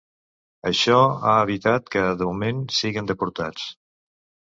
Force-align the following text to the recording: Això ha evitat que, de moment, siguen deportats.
Això 0.69 0.95
ha 1.09 1.33
evitat 1.41 1.91
que, 1.95 2.05
de 2.21 2.29
moment, 2.29 2.63
siguen 2.79 3.11
deportats. 3.13 3.67